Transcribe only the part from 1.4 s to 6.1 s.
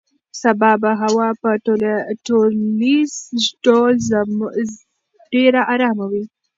په ټولیز ډول ډېره ارامه